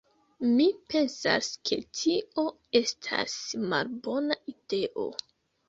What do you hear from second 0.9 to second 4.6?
pensas ke tio estas malbona